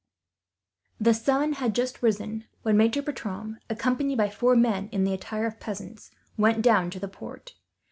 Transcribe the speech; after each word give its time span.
The 0.99 1.13
sun 1.13 1.53
had 1.53 1.75
just 1.75 2.01
risen 2.01 2.45
when 2.63 2.75
Maitre 2.75 3.03
Bertram, 3.03 3.59
accompanied 3.69 4.17
by 4.17 4.31
four 4.31 4.55
men 4.55 4.89
in 4.91 5.03
the 5.03 5.13
attire 5.13 5.45
of 5.45 5.59
peasants, 5.59 6.09
went 6.37 6.63
down 6.63 6.89
to 6.89 6.99
the 6.99 7.07
port. 7.07 7.53